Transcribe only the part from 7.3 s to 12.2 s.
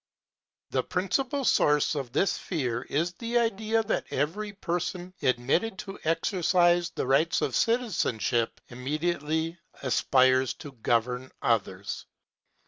of citizenship immediately aspires to govern others.